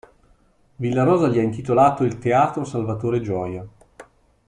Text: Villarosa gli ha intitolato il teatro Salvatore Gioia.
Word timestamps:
Villarosa 0.77 1.27
gli 1.27 1.37
ha 1.37 1.43
intitolato 1.43 2.03
il 2.03 2.17
teatro 2.17 2.63
Salvatore 2.63 3.21
Gioia. 3.21 3.63